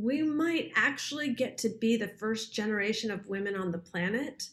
[0.00, 4.50] we might actually get to be the first generation of women on the planet,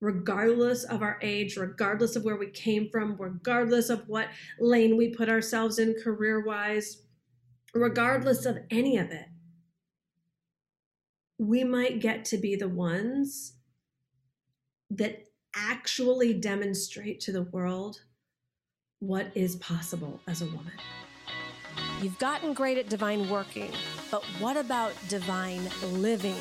[0.00, 5.08] regardless of our age, regardless of where we came from, regardless of what lane we
[5.08, 7.02] put ourselves in career wise,
[7.74, 9.26] regardless of any of it.
[11.38, 13.52] We might get to be the ones
[14.90, 18.00] that actually demonstrate to the world
[18.98, 20.72] what is possible as a woman.
[22.02, 23.70] You've gotten great at divine working,
[24.10, 25.62] but what about divine
[25.94, 26.36] living?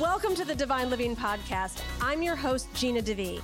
[0.00, 1.80] Welcome to the Divine Living Podcast.
[2.00, 3.40] I'm your host, Gina DeVee.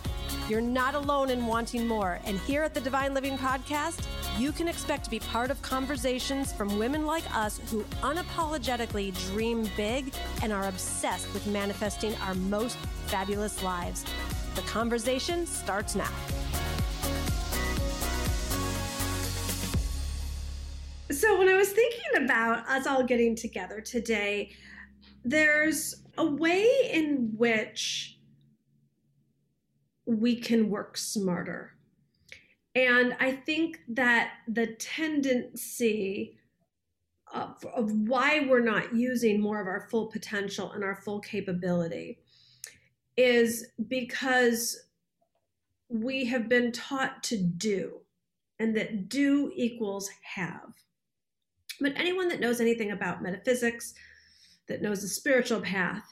[0.48, 4.04] You're not alone in wanting more, and here at the Divine Living Podcast,
[4.40, 9.70] you can expect to be part of conversations from women like us who unapologetically dream
[9.76, 14.04] big and are obsessed with manifesting our most fabulous lives.
[14.56, 16.10] The conversation starts now.
[21.14, 24.50] So, when I was thinking about us all getting together today,
[25.24, 28.18] there's a way in which
[30.06, 31.70] we can work smarter.
[32.74, 36.36] And I think that the tendency
[37.32, 42.18] of, of, why we're not using more of our full potential and our full capability
[43.16, 44.76] is because
[45.88, 48.00] we have been taught to do,
[48.58, 50.72] and that do equals have.
[51.80, 53.94] But anyone that knows anything about metaphysics,
[54.68, 56.04] that knows the spiritual path,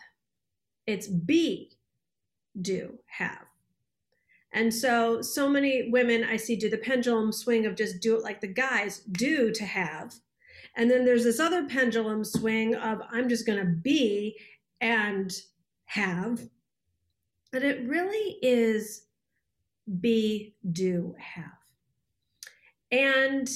[0.87, 1.73] it's be,
[2.61, 3.47] do, have.
[4.53, 8.23] And so, so many women I see do the pendulum swing of just do it
[8.23, 10.15] like the guys do to have.
[10.77, 14.37] And then there's this other pendulum swing of I'm just going to be
[14.81, 15.33] and
[15.87, 16.41] have.
[17.51, 19.07] But it really is
[20.01, 21.53] be, do, have.
[22.91, 23.49] And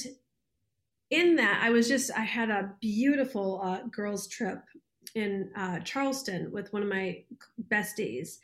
[1.09, 4.59] in that, I was just, I had a beautiful uh, girls' trip
[5.15, 7.23] in uh, Charleston with one of my
[7.69, 8.37] besties.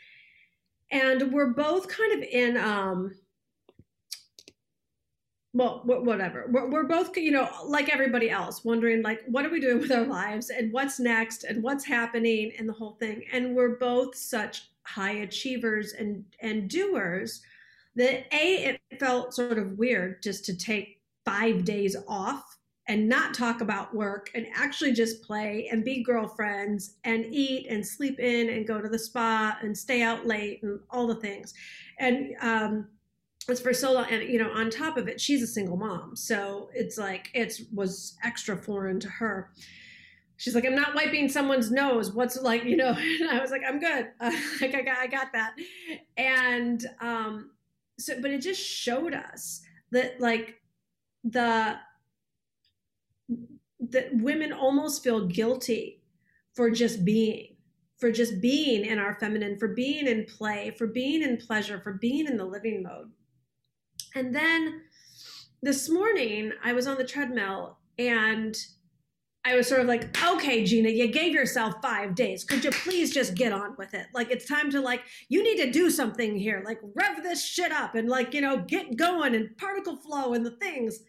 [0.92, 3.16] And we're both kind of in, um,
[5.54, 6.48] well, whatever.
[6.50, 9.92] We're, we're both, you know, like everybody else, wondering, like, what are we doing with
[9.92, 13.24] our lives and what's next and what's happening and the whole thing.
[13.32, 17.42] And we're both such high achievers and and doers
[17.96, 22.58] that a it felt sort of weird just to take five days off
[22.88, 27.86] and not talk about work and actually just play and be girlfriends and eat and
[27.86, 31.54] sleep in and go to the spa and stay out late and all the things
[32.00, 32.88] and um
[33.48, 36.16] it's for so long and you know on top of it she's a single mom
[36.16, 39.52] so it's like it was extra foreign to her
[40.44, 42.12] she's like, I'm not wiping someone's nose.
[42.12, 42.96] What's like, you know?
[42.98, 44.10] And I was like, I'm good.
[44.20, 44.32] Uh,
[44.62, 45.54] like I got, I got that.
[46.18, 47.52] And um,
[47.98, 50.56] so, but it just showed us that like
[51.24, 51.76] the
[53.80, 56.02] that women almost feel guilty
[56.54, 57.56] for just being
[57.98, 61.94] for just being in our feminine for being in play for being in pleasure for
[61.94, 63.12] being in the living mode
[64.16, 64.82] and then
[65.62, 68.58] this morning i was on the treadmill and
[69.46, 72.46] I was sort of like, okay, Gina, you gave yourself five days.
[72.46, 74.06] Could you please just get on with it?
[74.14, 76.64] Like, it's time to, like, you need to do something here.
[76.66, 80.46] Like, rev this shit up and, like, you know, get going and particle flow and
[80.46, 81.00] the things.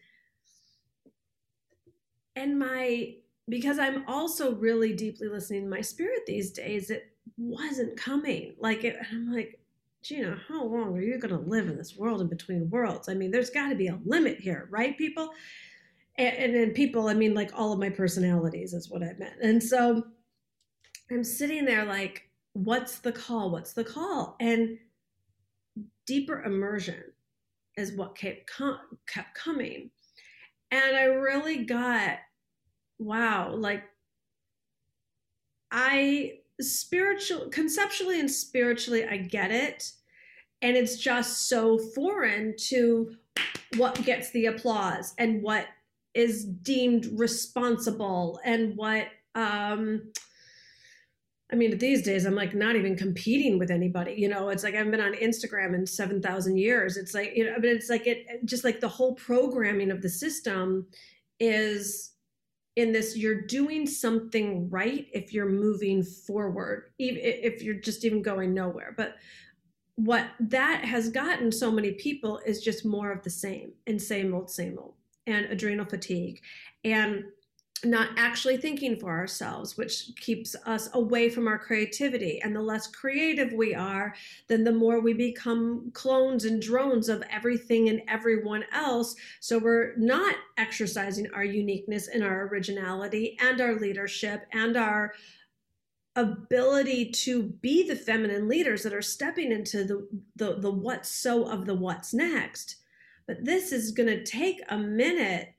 [2.36, 3.14] And my,
[3.48, 7.04] because I'm also really deeply listening to my spirit these days, it
[7.36, 8.54] wasn't coming.
[8.58, 9.60] Like, it, I'm like,
[10.02, 13.08] Gina, how long are you going to live in this world in between worlds?
[13.08, 15.30] I mean, there's got to be a limit here, right, people?
[16.16, 19.34] and, and people, I mean, like all of my personalities is what I meant.
[19.42, 20.04] And so
[21.10, 23.50] I'm sitting there like, what's the call?
[23.50, 24.36] What's the call?
[24.40, 24.78] And
[26.06, 27.02] deeper immersion
[27.76, 28.78] is what kept, com-
[29.08, 29.90] kept coming.
[30.74, 32.18] And I really got,
[32.98, 33.84] wow, like
[35.70, 39.92] I spiritual, conceptually and spiritually, I get it.
[40.62, 43.14] And it's just so foreign to
[43.76, 45.68] what gets the applause and what
[46.12, 49.06] is deemed responsible and what
[49.36, 50.12] um
[51.54, 54.14] I mean, these days I'm like not even competing with anybody.
[54.18, 56.96] You know, it's like I've been on Instagram in seven thousand years.
[56.96, 60.08] It's like you know, but it's like it just like the whole programming of the
[60.08, 60.88] system
[61.38, 62.14] is
[62.74, 63.16] in this.
[63.16, 68.92] You're doing something right if you're moving forward, even if you're just even going nowhere.
[68.96, 69.14] But
[69.94, 74.34] what that has gotten so many people is just more of the same and same
[74.34, 74.94] old, same old
[75.28, 76.40] and adrenal fatigue
[76.82, 77.24] and
[77.84, 82.40] not actually thinking for ourselves, which keeps us away from our creativity.
[82.42, 84.14] And the less creative we are,
[84.48, 89.14] then the more we become clones and drones of everything and everyone else.
[89.40, 95.12] So we're not exercising our uniqueness and our originality and our leadership and our
[96.16, 101.48] ability to be the feminine leaders that are stepping into the the, the what's so
[101.48, 102.76] of the what's next.
[103.26, 105.54] But this is going to take a minute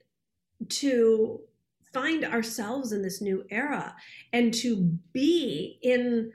[0.68, 1.40] to
[1.96, 3.96] find ourselves in this new era
[4.34, 6.30] and to be in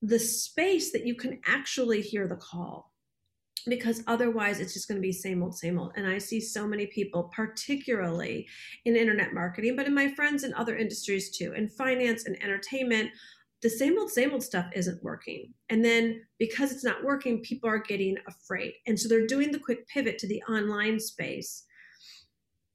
[0.00, 2.92] the space that you can actually hear the call.
[3.66, 5.92] Because otherwise it's just going to be same old same old.
[5.96, 8.48] And i see so many people particularly
[8.84, 13.10] in internet marketing but in my friends in other industries too in finance and entertainment
[13.62, 15.54] the same old same old stuff isn't working.
[15.70, 18.74] And then because it's not working people are getting afraid.
[18.88, 21.64] And so they're doing the quick pivot to the online space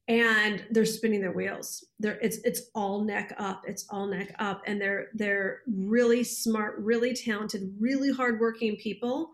[0.08, 1.86] and they're spinning their wheels.
[1.98, 3.62] They're it's it's all neck up.
[3.66, 9.30] It's all neck up, and they're they're really smart, really talented, really hardworking people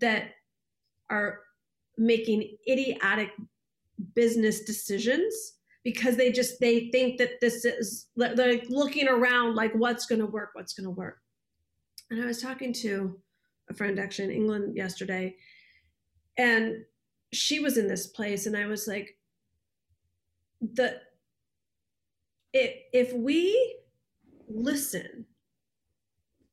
[0.00, 0.24] that
[1.10, 1.40] are
[1.96, 3.30] making idiotic
[4.14, 5.54] business decisions
[5.84, 10.26] because they just they think that this is like looking around like what's going to
[10.26, 11.18] work, what's going to work.
[12.10, 13.18] And I was talking to
[13.70, 15.36] a friend actually in England yesterday,
[16.36, 16.84] and
[17.32, 19.16] she was in this place, and I was like
[20.60, 21.00] the
[22.52, 23.78] if, if we
[24.48, 25.26] listen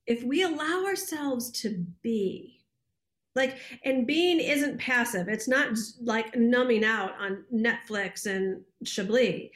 [0.07, 2.62] if we allow ourselves to be
[3.36, 5.27] like and being isn't passive.
[5.27, 5.69] It's not
[6.01, 9.50] like numbing out on netflix and chablis.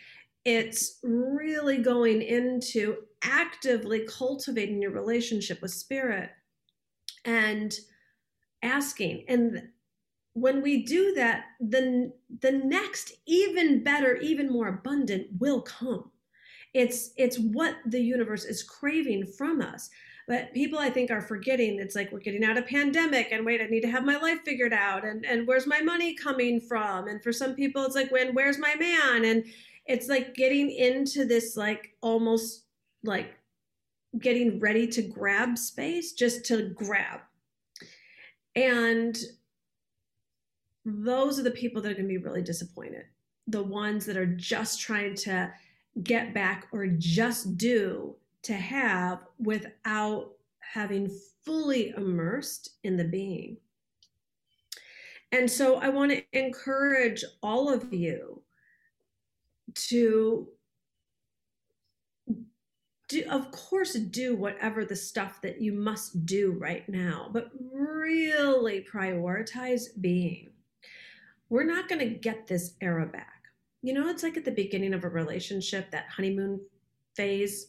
[0.45, 6.30] It's really going into actively cultivating your relationship with spirit
[7.25, 7.74] and
[8.62, 9.69] asking and
[10.36, 12.12] when we do that, then
[12.42, 16.12] the next even better, even more abundant will come.
[16.74, 19.90] It's it's what the universe is craving from us.
[20.28, 23.62] But people I think are forgetting it's like we're getting out of pandemic and wait,
[23.62, 27.08] I need to have my life figured out and and where's my money coming from?
[27.08, 29.24] And for some people it's like when where's my man?
[29.24, 29.46] And
[29.86, 32.66] it's like getting into this like almost
[33.06, 33.36] like
[34.20, 37.22] getting ready to grab space just to grab.
[38.54, 39.18] And
[40.86, 43.06] those are the people that are going to be really disappointed.
[43.48, 45.52] The ones that are just trying to
[46.04, 51.10] get back or just do to have without having
[51.44, 53.58] fully immersed in the being.
[55.32, 58.42] And so I want to encourage all of you
[59.74, 60.48] to
[63.08, 68.86] do, of course, do whatever the stuff that you must do right now, but really
[68.92, 70.50] prioritize being
[71.56, 73.44] we're not going to get this era back.
[73.81, 76.60] You know, it's like at the beginning of a relationship, that honeymoon
[77.16, 77.68] phase.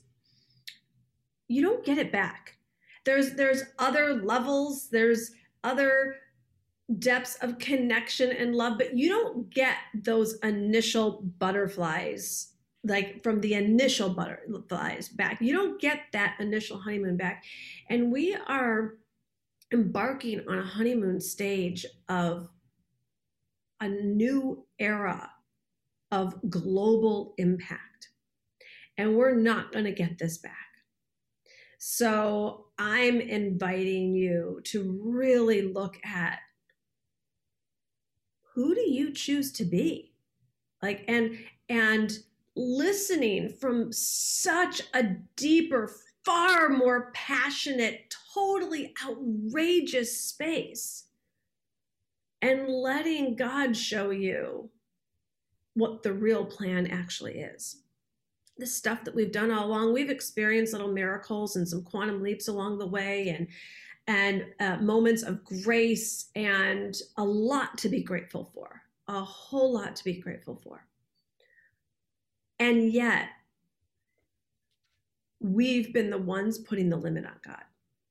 [1.46, 2.56] You don't get it back.
[3.04, 5.30] There's there's other levels, there's
[5.62, 6.16] other
[6.98, 12.48] depths of connection and love, but you don't get those initial butterflies
[12.82, 15.40] like from the initial butterflies back.
[15.40, 17.44] You don't get that initial honeymoon back.
[17.88, 18.94] And we are
[19.72, 22.48] embarking on a honeymoon stage of
[23.80, 25.30] a new era
[26.10, 28.08] of global impact.
[28.98, 30.52] And we're not going to get this back.
[31.78, 36.38] So I'm inviting you to really look at
[38.54, 40.14] who do you choose to be?
[40.82, 41.38] Like and
[41.68, 42.18] and
[42.54, 45.02] listening from such a
[45.36, 45.92] deeper,
[46.24, 51.04] far more passionate, totally outrageous space
[52.42, 54.70] and letting God show you
[55.74, 57.82] what the real plan actually is.
[58.58, 62.48] The stuff that we've done all along, we've experienced little miracles and some quantum leaps
[62.48, 63.48] along the way, and
[64.08, 68.82] and uh, moments of grace, and a lot to be grateful for.
[69.08, 70.86] A whole lot to be grateful for.
[72.58, 73.28] And yet,
[75.40, 77.62] we've been the ones putting the limit on God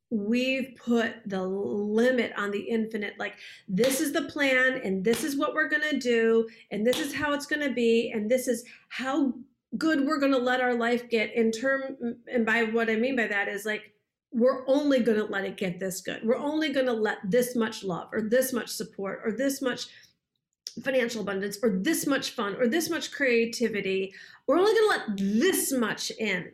[0.10, 3.14] we've put the limit on the infinite.
[3.18, 3.36] Like
[3.68, 7.14] this is the plan and this is what we're going to do and this is
[7.14, 9.34] how it's going to be and this is how
[9.78, 11.98] good we're going to let our life get in term
[12.32, 13.92] and by what i mean by that is like
[14.36, 16.20] we're only going to let it get this good.
[16.22, 19.88] We're only going to let this much love or this much support or this much
[20.84, 24.14] financial abundance or this much fun or this much creativity.
[24.46, 26.52] We're only going to let this much in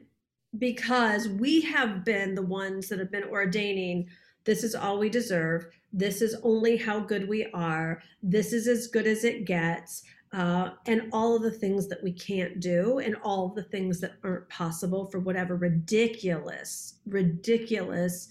[0.58, 4.08] because we have been the ones that have been ordaining
[4.44, 5.68] this is all we deserve.
[5.94, 8.02] This is only how good we are.
[8.24, 10.04] This is as good as it gets.
[10.34, 14.14] uh, and all of the things that we can't do, and all the things that
[14.24, 18.30] aren't possible for whatever ridiculous, ridiculous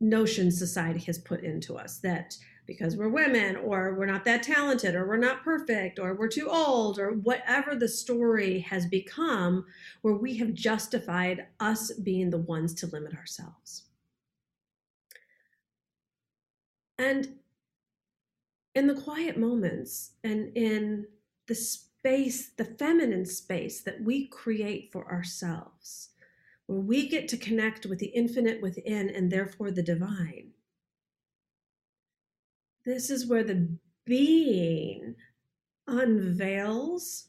[0.00, 2.34] notion society has put into us that
[2.70, 6.48] because we're women or we're not that talented or we're not perfect or we're too
[6.48, 9.66] old or whatever the story has become
[10.02, 13.86] where we have justified us being the ones to limit ourselves.
[16.96, 17.40] And
[18.76, 21.06] in the quiet moments and in
[21.48, 26.10] the space, the feminine space that we create for ourselves,
[26.66, 30.52] where we get to connect with the infinite within and therefore the divine.
[32.84, 33.68] This is where the
[34.04, 35.16] being
[35.86, 37.28] unveils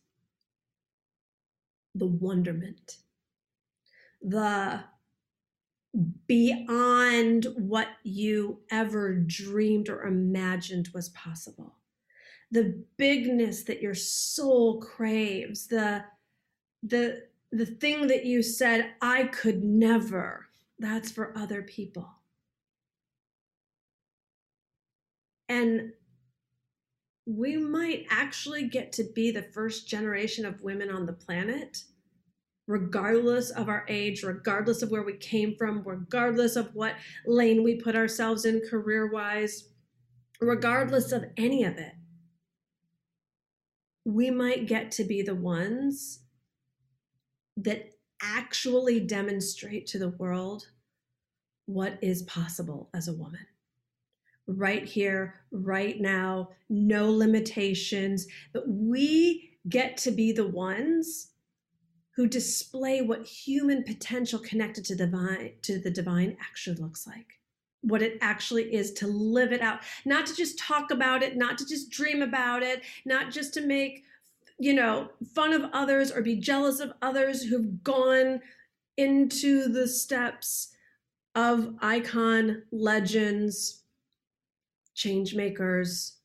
[1.96, 2.98] the wonderment,
[4.22, 4.84] the
[6.25, 11.75] beyond what you ever dreamed or imagined was possible.
[12.51, 16.05] The bigness that your soul craves, the
[16.84, 20.48] the the thing that you said I could never.
[20.79, 22.10] That's for other people.
[25.51, 25.91] And
[27.25, 31.84] we might actually get to be the first generation of women on the planet
[32.67, 37.75] regardless of our age, regardless of where we came from, regardless of what lane we
[37.75, 39.67] put ourselves in career wise,
[40.39, 41.91] regardless of any of it,
[44.05, 46.20] we might get to be the ones
[47.58, 47.91] that
[48.22, 50.67] actually demonstrate to the world
[51.65, 53.48] what is possible as a woman.
[54.58, 61.31] Right here, right now, no limitations, but we get to be the ones
[62.15, 67.39] who display what human potential connected to divine to the divine actually looks like
[67.81, 71.58] what it actually is to live it out not to just talk about it not
[71.58, 74.03] to just dream about it not just to make
[74.60, 78.39] you know fun of others or be jealous of others who've gone
[78.98, 80.70] into the steps
[81.34, 83.80] of icon legends
[84.93, 86.17] change makers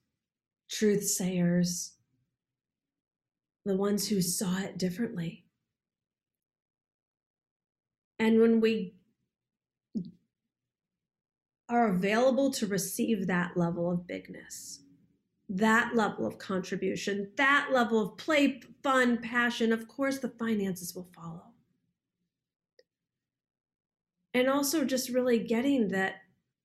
[0.68, 1.92] truth sayers
[3.64, 5.44] the ones who saw it differently
[8.18, 8.94] and when we
[11.68, 14.80] are available to receive that level of bigness,
[15.48, 21.08] that level of contribution, that level of play, fun, passion, of course, the finances will
[21.14, 21.42] follow.
[24.32, 26.16] And also, just really getting that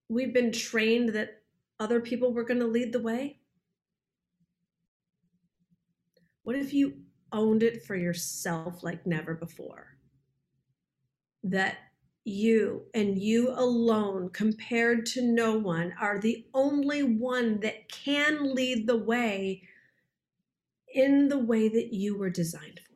[0.10, 1.41] we've been trained that
[1.82, 3.40] other people were going to lead the way.
[6.44, 6.94] What if you
[7.32, 9.92] owned it for yourself like never before?
[11.44, 11.78] that
[12.24, 18.88] you and you alone, compared to no one, are the only one that can lead
[18.88, 19.64] the way
[20.94, 22.92] in the way that you were designed for.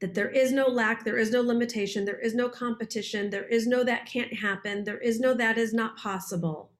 [0.00, 3.66] That there is no lack, there is no limitation, there is no competition, there is
[3.66, 6.70] no that can't happen, there is no that is not possible.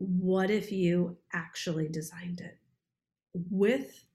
[0.00, 2.58] What if you actually designed it
[3.34, 4.06] with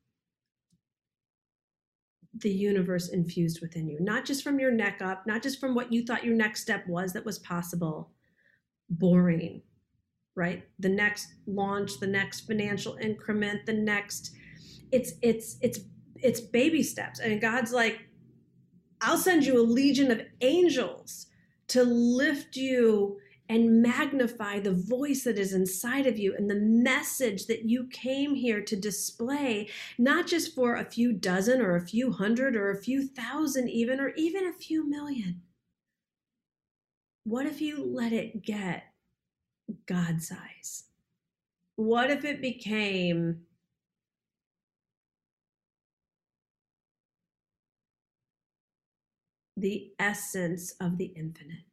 [2.34, 5.94] the universe infused within you, not just from your neck up, not just from what
[5.94, 8.12] you thought your next step was that was possible.
[8.90, 9.62] Boring,
[10.36, 10.64] right?
[10.80, 14.32] The next launch, the next financial increment, the next
[14.92, 15.80] it's it's it's
[16.16, 17.20] it's baby steps.
[17.20, 18.00] And God's like,
[19.02, 21.28] I'll send you a legion of angels
[21.68, 27.46] to lift you and magnify the voice that is inside of you and the message
[27.46, 32.12] that you came here to display, not just for a few dozen or a few
[32.12, 35.42] hundred or a few thousand, even, or even a few million.
[37.24, 38.84] What if you let it get
[39.86, 40.86] God size?
[41.76, 43.42] What if it became
[49.58, 51.64] the essence of the infinite?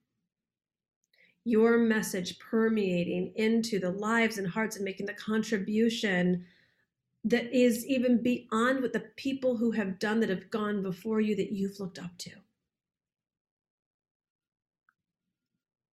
[1.45, 6.45] Your message permeating into the lives and hearts and making the contribution
[7.25, 11.37] that is even beyond what the people who have done that have gone before you
[11.37, 12.31] that you've looked up to.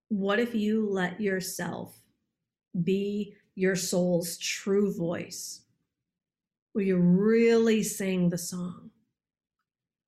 [0.09, 1.95] What if you let yourself
[2.83, 5.61] be your soul's true voice,
[6.73, 8.89] where you really sing the song?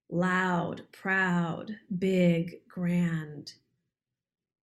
[0.10, 3.54] Loud, proud, big, grand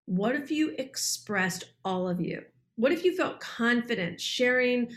[0.09, 2.43] what if you expressed all of you?
[2.77, 4.91] What if you felt confident sharing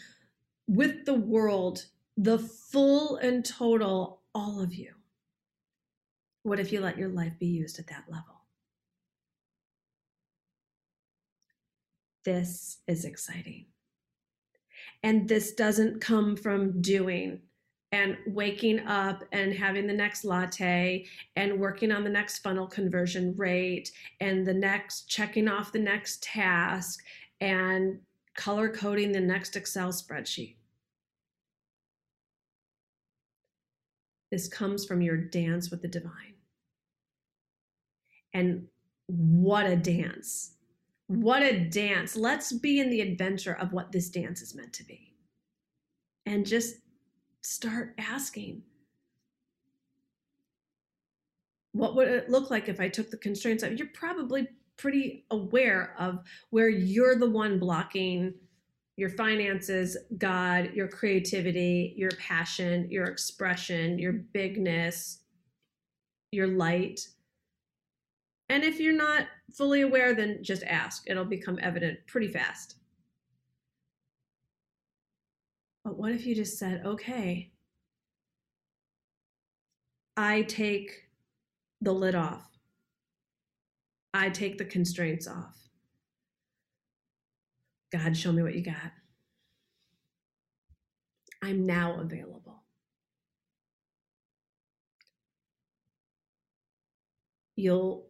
[0.68, 4.94] with the world the full and total all of you?
[6.44, 8.46] What if you let your life be used at that level?
[12.24, 13.66] This is exciting.
[15.04, 17.42] And this doesn't come from doing
[17.92, 21.06] and waking up and having the next latte
[21.36, 26.24] and working on the next funnel conversion rate and the next checking off the next
[26.24, 27.04] task
[27.42, 28.00] and
[28.36, 30.56] color coding the next Excel spreadsheet.
[34.32, 36.36] This comes from your dance with the divine.
[38.34, 38.68] And
[39.08, 40.54] what a dance!
[41.08, 42.16] What a dance.
[42.16, 45.14] Let's be in the adventure of what this dance is meant to be.
[46.26, 46.76] And just
[47.42, 48.64] start asking
[51.74, 53.78] what would it look like if I took the constraints out?
[53.78, 56.20] You're probably pretty aware of
[56.50, 58.34] where you're the one blocking
[58.98, 65.20] your finances, God, your creativity, your passion, your expression, your bigness,
[66.32, 67.08] your light.
[68.50, 71.10] And if you're not fully aware, then just ask.
[71.10, 72.76] It'll become evident pretty fast.
[75.84, 77.52] But what if you just said, okay,
[80.18, 80.90] I take
[81.80, 82.50] the lid off,
[84.12, 85.56] I take the constraints off.
[87.92, 88.94] God, show me what you got.
[91.44, 92.64] I'm now available.
[97.56, 98.08] You'll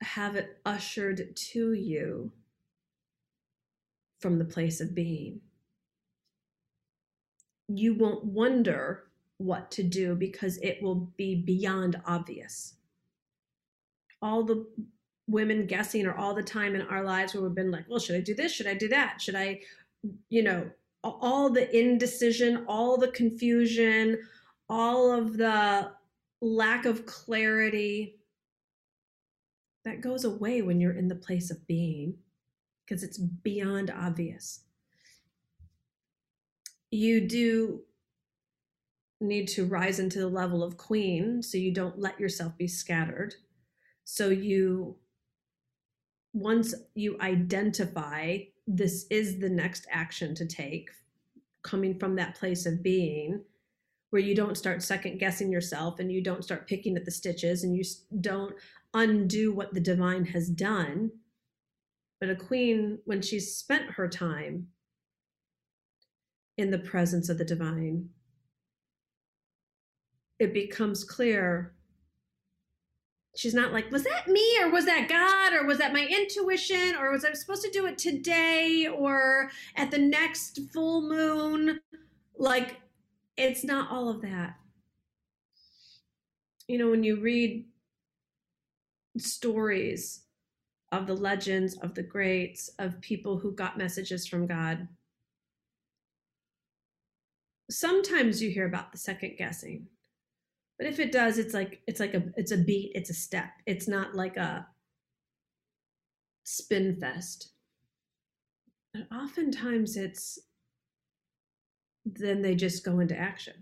[0.00, 2.32] have it ushered to you
[4.18, 5.42] from the place of being
[7.68, 9.04] you won't wonder
[9.38, 12.74] what to do because it will be beyond obvious.
[14.20, 14.66] All the
[15.26, 18.16] women guessing or all the time in our lives where we've been like, well, should
[18.16, 18.52] I do this?
[18.52, 19.20] Should I do that?
[19.20, 19.60] Should I,
[20.28, 20.70] you know,
[21.02, 24.18] all the indecision, all the confusion,
[24.68, 25.92] all of the
[26.40, 28.16] lack of clarity
[29.84, 32.14] that goes away when you're in the place of being
[32.84, 34.60] because it's beyond obvious
[36.92, 37.80] you do
[39.20, 43.34] need to rise into the level of queen so you don't let yourself be scattered.
[44.04, 44.96] So you,
[46.34, 50.90] once you identify this is the next action to take,
[51.62, 53.42] coming from that place of being,
[54.10, 57.64] where you don't start second guessing yourself and you don't start picking at the stitches
[57.64, 57.82] and you
[58.20, 58.54] don't
[58.92, 61.10] undo what the divine has done.
[62.20, 64.66] But a queen, when she's spent her time
[66.58, 68.10] in the presence of the divine,
[70.38, 71.74] it becomes clear.
[73.36, 76.94] She's not like, was that me or was that God or was that my intuition
[76.96, 81.80] or was I supposed to do it today or at the next full moon?
[82.36, 82.76] Like,
[83.36, 84.56] it's not all of that.
[86.68, 87.66] You know, when you read
[89.16, 90.24] stories
[90.90, 94.86] of the legends of the greats, of people who got messages from God,
[97.72, 99.86] sometimes you hear about the second guessing
[100.82, 103.50] but if it does it's like it's like a it's a beat it's a step.
[103.66, 104.66] It's not like a
[106.42, 107.50] spin fest.
[108.92, 110.40] But oftentimes it's
[112.04, 113.54] then they just go into action.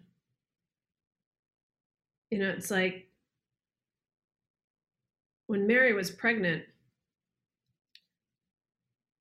[2.30, 3.08] You know it's like
[5.48, 6.62] when mary was pregnant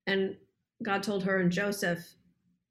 [0.06, 0.36] and
[0.82, 2.14] god told her and joseph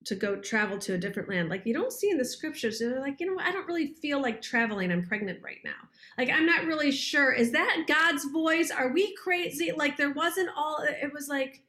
[0.06, 1.50] to go travel to a different land.
[1.50, 4.22] Like you don't see in the scriptures, they're like, you know, I don't really feel
[4.22, 4.92] like traveling.
[4.92, 5.72] I'm pregnant right now.
[6.18, 7.34] Like I'm not really sure.
[7.34, 8.72] Is that God's voice?
[8.72, 9.72] Are we crazy?
[9.76, 11.64] Like there wasn't all it was like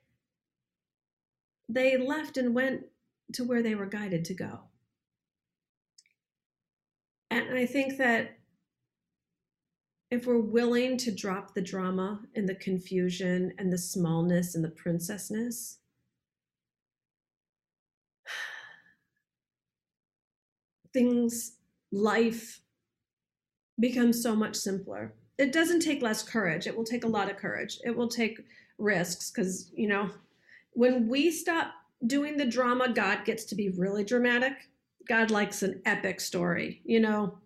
[1.69, 2.83] they left and went
[3.35, 4.61] to where they were guided to go.
[7.31, 8.39] And I think that
[10.11, 14.71] if we're willing to drop the drama and the confusion and the smallness and the
[14.71, 15.79] princessness,
[20.93, 21.57] things,
[21.93, 22.61] life
[23.79, 25.15] becomes so much simpler.
[25.39, 26.67] It doesn't take less courage.
[26.67, 27.79] It will take a lot of courage.
[27.85, 28.41] It will take
[28.79, 30.11] risks because, you know,
[30.73, 31.73] when we stop
[32.07, 34.53] doing the drama, God gets to be really dramatic.
[35.09, 37.39] God likes an epic story, you know,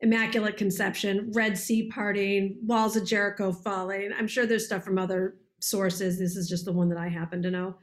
[0.00, 4.10] Immaculate Conception, Red Sea parting, Walls of Jericho falling.
[4.16, 6.18] I'm sure there's stuff from other sources.
[6.18, 7.76] This is just the one that I happen to know.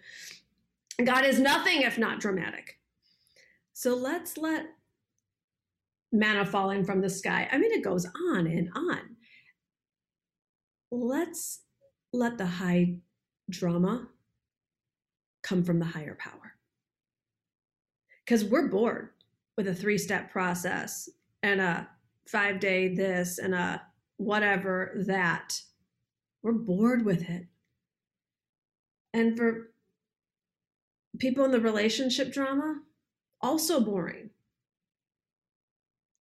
[1.03, 2.79] God is nothing if not dramatic.
[3.73, 4.65] So let's let
[6.17, 7.47] manna falling from the sky.
[7.51, 8.99] I mean, it goes on and on.
[10.91, 11.61] Let's
[12.13, 12.97] let the high
[13.49, 14.07] drama
[15.43, 16.55] come from the higher power.
[18.25, 19.09] Because we're bored
[19.55, 21.09] with a three step process
[21.43, 21.87] and a
[22.27, 23.81] five day this and a
[24.17, 25.61] whatever that.
[26.43, 27.47] We're bored with it.
[29.13, 29.71] And for
[31.19, 32.81] people in the relationship drama,
[33.41, 34.29] also boring.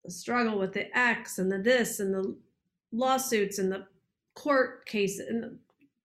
[0.07, 2.37] The struggle with the ex and the this and the
[2.92, 3.88] lawsuits and the
[4.35, 5.59] court case and the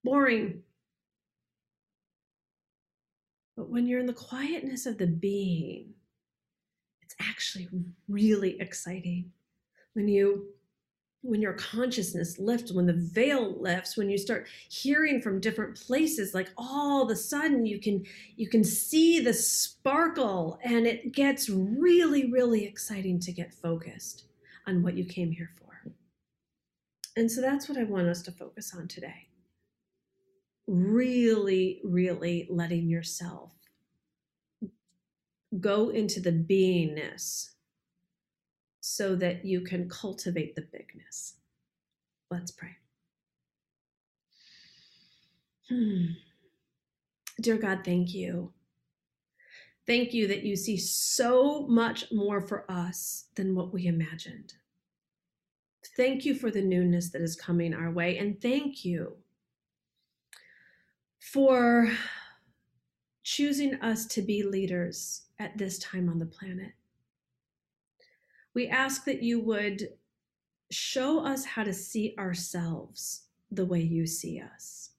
[0.04, 0.64] boring.
[3.56, 5.94] But when you're in the quietness of the being,
[7.04, 7.70] it's actually
[8.10, 9.32] really exciting.
[9.94, 10.48] When you
[11.24, 16.34] when your consciousness lifts, when the veil lifts, when you start hearing from different places,
[16.34, 18.04] like all of a sudden you can
[18.36, 24.26] you can see the sparkle and it gets really, really exciting to get focused
[24.66, 25.94] on what you came here for.
[27.16, 29.28] And so that's what I want us to focus on today.
[30.66, 33.52] Really, really letting yourself
[35.60, 37.50] go into the beingness
[38.82, 41.36] so that you can cultivate the bigness.
[42.30, 42.76] Let's pray.
[45.70, 46.06] Hmm.
[47.40, 48.52] Dear God, thank you.
[49.88, 54.54] Thank you that you see so much more for us than what we imagined.
[55.96, 58.18] Thank you for the newness that is coming our way.
[58.18, 59.18] And thank you
[61.20, 61.92] for
[63.24, 66.74] choosing us to be leaders at this time on the planet
[68.54, 69.90] we ask that you would
[70.70, 74.92] show us how to see ourselves the way you see us,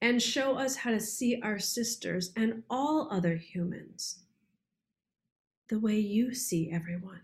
[0.00, 4.20] and show us how to see our sisters and all other humans
[5.68, 7.20] the way you see everyone.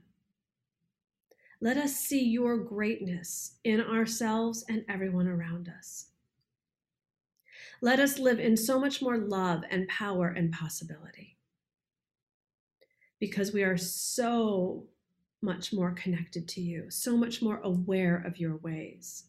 [1.60, 6.06] Let us see your greatness in ourselves and everyone around us.
[7.80, 11.36] Let us live in so much more love and power and possibility
[13.20, 14.88] because we are so
[15.42, 19.24] much more connected to you, so much more aware of your ways,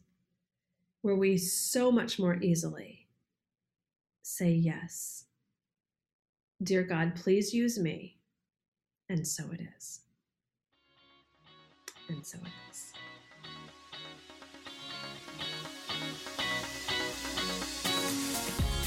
[1.02, 3.08] where we so much more easily
[4.22, 5.24] say yes.
[6.62, 8.16] Dear God, please use me.
[9.08, 10.00] And so it is.
[12.08, 12.93] And so it is.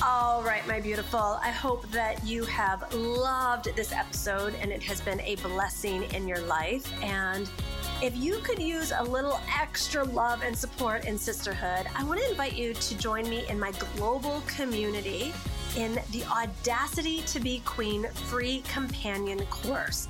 [0.10, 1.38] All right, my beautiful.
[1.43, 6.30] I hope that you have loved this episode and it has been a blessing in
[6.30, 6.89] your life.
[7.04, 7.50] And
[8.02, 12.30] if you could use a little extra love and support in sisterhood, I want to
[12.30, 15.34] invite you to join me in my global community
[15.76, 20.08] in the Audacity to Be Queen free companion course.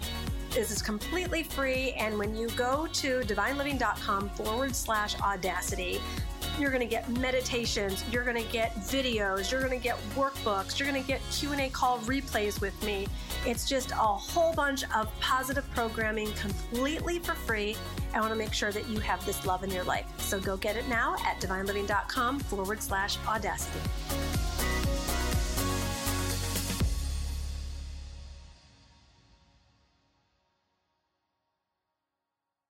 [0.51, 5.99] This is completely free, and when you go to divineliving.com forward slash audacity,
[6.59, 10.79] you're going to get meditations, you're going to get videos, you're going to get workbooks,
[10.79, 13.07] you're going to get Q&A call replays with me.
[13.45, 17.75] It's just a whole bunch of positive programming completely for free.
[18.13, 20.05] I want to make sure that you have this love in your life.
[20.19, 23.79] So go get it now at divineliving.com forward slash audacity.